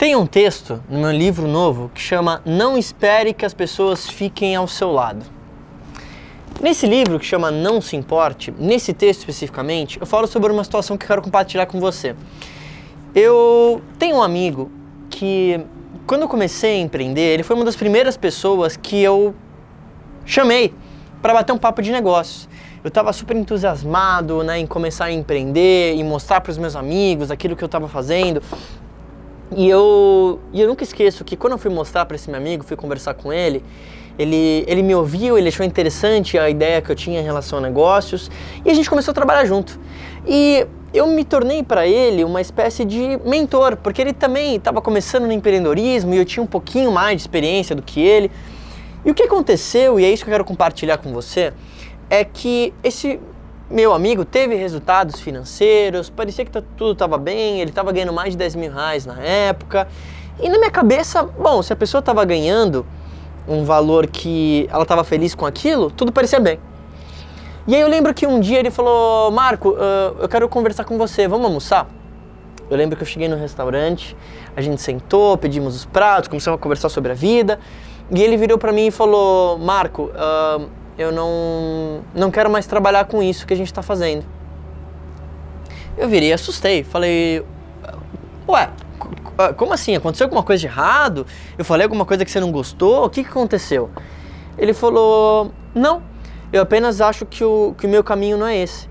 [0.00, 4.56] Tem um texto no meu livro novo que chama Não Espere que as pessoas fiquem
[4.56, 5.26] ao seu lado.
[6.58, 10.96] Nesse livro que chama Não Se Importe, nesse texto especificamente, eu falo sobre uma situação
[10.96, 12.16] que eu quero compartilhar com você.
[13.14, 14.70] Eu tenho um amigo
[15.10, 15.60] que,
[16.06, 19.34] quando eu comecei a empreender, ele foi uma das primeiras pessoas que eu
[20.24, 20.72] chamei
[21.20, 22.48] para bater um papo de negócios.
[22.82, 27.30] Eu estava super entusiasmado né, em começar a empreender e mostrar para os meus amigos
[27.30, 28.42] aquilo que eu estava fazendo.
[29.56, 32.64] E eu, e eu nunca esqueço que quando eu fui mostrar para esse meu amigo,
[32.64, 33.64] fui conversar com ele,
[34.18, 37.60] ele, ele me ouviu, ele achou interessante a ideia que eu tinha em relação a
[37.60, 38.30] negócios
[38.64, 39.78] e a gente começou a trabalhar junto.
[40.26, 45.24] E eu me tornei para ele uma espécie de mentor, porque ele também estava começando
[45.26, 48.30] no empreendedorismo e eu tinha um pouquinho mais de experiência do que ele.
[49.04, 51.52] E o que aconteceu, e é isso que eu quero compartilhar com você,
[52.10, 53.18] é que esse
[53.70, 58.30] meu amigo teve resultados financeiros, parecia que tá, tudo estava bem, ele estava ganhando mais
[58.30, 59.86] de 10 mil reais na época.
[60.40, 62.84] E na minha cabeça, bom, se a pessoa estava ganhando
[63.46, 66.58] um valor que ela estava feliz com aquilo, tudo parecia bem.
[67.66, 69.76] E aí eu lembro que um dia ele falou, Marco,
[70.18, 71.86] eu quero conversar com você, vamos almoçar?
[72.68, 74.16] Eu lembro que eu cheguei no restaurante,
[74.56, 77.60] a gente sentou, pedimos os pratos, começamos a conversar sobre a vida,
[78.10, 80.68] e ele virou para mim e falou, Marco, uh,
[81.00, 84.22] eu não, não quero mais trabalhar com isso que a gente está fazendo.
[85.96, 86.84] Eu virei assustei.
[86.84, 87.42] Falei,
[88.46, 88.70] ué,
[89.56, 89.96] como assim?
[89.96, 91.26] Aconteceu alguma coisa de errado?
[91.56, 93.06] Eu falei alguma coisa que você não gostou?
[93.06, 93.88] O que, que aconteceu?
[94.58, 96.02] Ele falou, não,
[96.52, 98.86] eu apenas acho que o, que o meu caminho não é esse.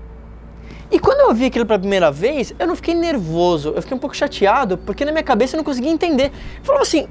[0.90, 4.00] E quando eu ouvi aquilo pela primeira vez, eu não fiquei nervoso, eu fiquei um
[4.00, 6.32] pouco chateado, porque na minha cabeça eu não conseguia entender.
[6.58, 7.06] Eu falava assim,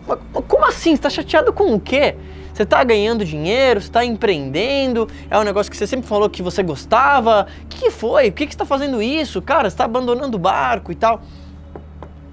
[0.49, 0.89] como assim?
[0.89, 2.17] Você está chateado com o quê?
[2.59, 6.43] Você está ganhando dinheiro, você está empreendendo, é um negócio que você sempre falou que
[6.43, 7.47] você gostava.
[7.63, 8.31] O que, foi?
[8.31, 9.41] Por que, você está fazendo isso?
[9.41, 11.21] Cara, você está abandonando o barco e tal.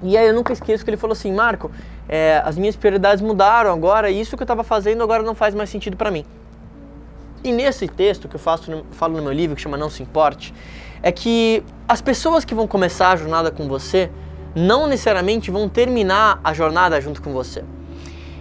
[0.03, 1.71] E aí eu nunca esqueço que ele falou assim, Marco,
[2.09, 5.71] é, as minhas prioridades mudaram agora, isso que eu estava fazendo agora não faz mais
[5.71, 6.25] sentido para mim.
[7.45, 10.53] E nesse texto que eu faço, falo no meu livro, que chama Não Se Importe,
[11.05, 14.11] é que as pessoas que vão começar a jornada com você
[14.57, 17.63] não necessariamente vão terminar a jornada junto com você.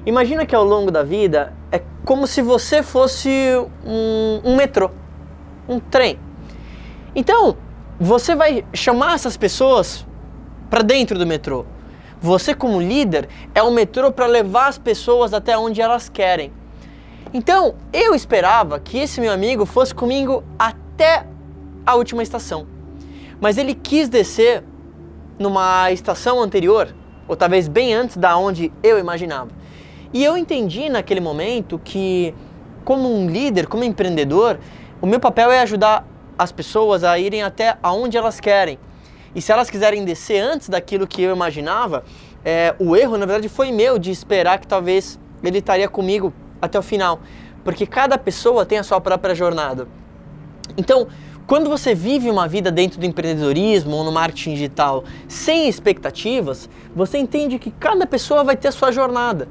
[0.05, 3.29] Imagina que ao longo da vida é como se você fosse
[3.83, 4.91] um, um metrô,
[5.67, 6.19] um trem.
[7.16, 7.57] Então,
[7.99, 10.05] você vai chamar essas pessoas
[10.69, 11.66] para dentro do metrô.
[12.21, 16.51] Você, como líder, é o metrô para levar as pessoas até onde elas querem.
[17.33, 21.25] Então, eu esperava que esse meu amigo fosse comigo até
[21.85, 22.67] a última estação.
[23.41, 24.63] Mas ele quis descer
[25.37, 26.93] numa estação anterior,
[27.27, 29.49] ou talvez bem antes da onde eu imaginava.
[30.15, 32.33] E eu entendi naquele momento que,
[32.85, 34.57] como um líder, como empreendedor,
[35.01, 36.07] o meu papel é ajudar
[36.39, 38.79] as pessoas a irem até aonde elas querem.
[39.35, 42.05] E se elas quiserem descer antes daquilo que eu imaginava,
[42.45, 46.79] é, o erro, na verdade, foi meu de esperar que talvez ele estaria comigo até
[46.79, 47.19] o final.
[47.61, 49.85] Porque cada pessoa tem a sua própria jornada.
[50.77, 51.09] Então,
[51.45, 57.17] quando você vive uma vida dentro do empreendedorismo ou no marketing digital sem expectativas, você
[57.17, 59.49] entende que cada pessoa vai ter a sua jornada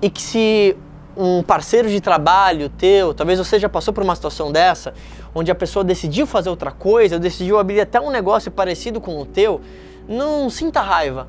[0.00, 0.76] e que se
[1.16, 4.94] um parceiro de trabalho teu, talvez você já passou por uma situação dessa,
[5.34, 9.26] onde a pessoa decidiu fazer outra coisa, decidiu abrir até um negócio parecido com o
[9.26, 9.60] teu,
[10.08, 11.28] não sinta raiva.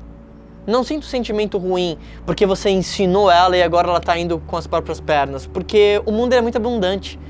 [0.66, 4.56] Não sinta um sentimento ruim porque você ensinou ela e agora ela está indo com
[4.56, 7.20] as próprias pernas, porque o mundo é muito abundante.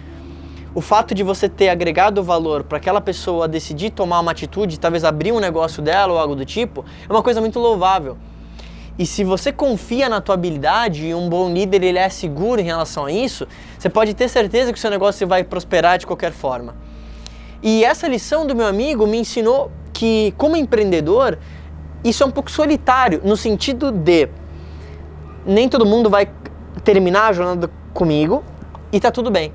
[0.74, 5.04] O fato de você ter agregado valor para aquela pessoa decidir tomar uma atitude, talvez
[5.04, 8.16] abrir um negócio dela ou algo do tipo, é uma coisa muito louvável.
[8.98, 12.64] E se você confia na tua habilidade e um bom líder ele é seguro em
[12.64, 13.46] relação a isso,
[13.78, 16.74] você pode ter certeza que o seu negócio vai prosperar de qualquer forma.
[17.62, 21.38] E essa lição do meu amigo me ensinou que, como empreendedor,
[22.02, 24.28] isso é um pouco solitário, no sentido de
[25.44, 26.28] nem todo mundo vai
[26.84, 28.42] terminar a jornada comigo
[28.92, 29.52] e tá tudo bem.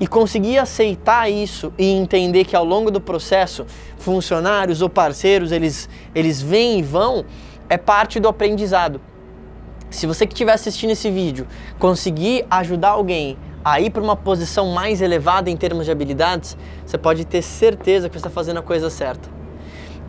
[0.00, 5.88] E conseguir aceitar isso e entender que ao longo do processo, funcionários ou parceiros, eles,
[6.14, 7.24] eles vêm e vão,
[7.68, 9.00] é parte do aprendizado.
[9.90, 11.46] Se você que estiver assistindo esse vídeo
[11.78, 16.96] conseguir ajudar alguém a ir para uma posição mais elevada em termos de habilidades, você
[16.96, 19.37] pode ter certeza que você está fazendo a coisa certa.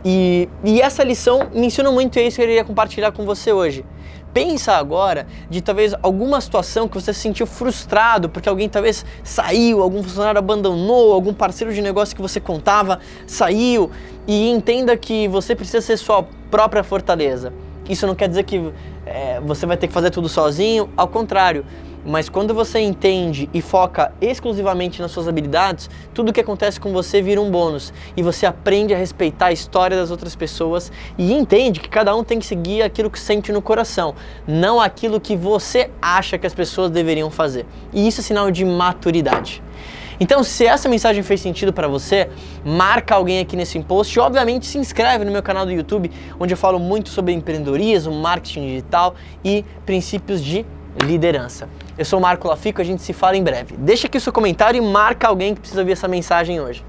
[0.04, 3.24] E, e essa lição me ensinou muito e é isso que eu queria compartilhar com
[3.24, 3.84] você hoje.
[4.32, 9.82] Pensa agora de talvez alguma situação que você se sentiu frustrado porque alguém talvez saiu,
[9.82, 13.90] algum funcionário abandonou, algum parceiro de negócio que você contava saiu
[14.28, 17.52] e entenda que você precisa ser sua própria fortaleza.
[17.88, 18.72] Isso não quer dizer que
[19.04, 21.66] é, você vai ter que fazer tudo sozinho, ao contrário,
[22.04, 27.20] Mas quando você entende e foca exclusivamente nas suas habilidades, tudo que acontece com você
[27.20, 31.80] vira um bônus e você aprende a respeitar a história das outras pessoas e entende
[31.80, 34.14] que cada um tem que seguir aquilo que sente no coração,
[34.46, 37.66] não aquilo que você acha que as pessoas deveriam fazer.
[37.92, 39.62] E isso é sinal de maturidade.
[40.18, 42.28] Então, se essa mensagem fez sentido para você,
[42.62, 46.52] marca alguém aqui nesse post e, obviamente, se inscreve no meu canal do YouTube, onde
[46.52, 50.66] eu falo muito sobre empreendedorismo, marketing digital e princípios de
[51.02, 51.68] liderança.
[51.96, 53.76] Eu sou o Marco Lafico, a gente se fala em breve.
[53.76, 56.84] Deixa aqui o seu comentário e marca alguém que precisa ouvir essa mensagem hoje.